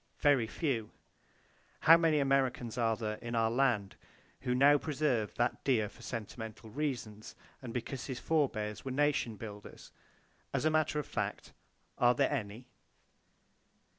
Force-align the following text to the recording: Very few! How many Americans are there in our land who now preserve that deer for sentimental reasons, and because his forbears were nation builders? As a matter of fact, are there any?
Very 0.17 0.47
few! 0.47 0.89
How 1.81 1.95
many 1.95 2.17
Americans 2.17 2.75
are 2.75 2.95
there 2.95 3.17
in 3.17 3.35
our 3.35 3.51
land 3.51 3.97
who 4.39 4.55
now 4.55 4.79
preserve 4.79 5.35
that 5.35 5.63
deer 5.63 5.89
for 5.89 6.01
sentimental 6.01 6.71
reasons, 6.71 7.35
and 7.61 7.71
because 7.71 8.07
his 8.07 8.19
forbears 8.19 8.83
were 8.83 8.89
nation 8.89 9.35
builders? 9.35 9.91
As 10.55 10.65
a 10.65 10.71
matter 10.71 10.97
of 10.97 11.05
fact, 11.05 11.53
are 11.99 12.15
there 12.15 12.31
any? 12.33 12.65